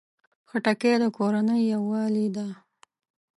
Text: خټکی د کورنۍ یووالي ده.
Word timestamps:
خټکی 0.49 0.93
د 1.01 1.03
کورنۍ 1.17 1.61
یووالي 1.73 2.27
ده. 2.35 2.47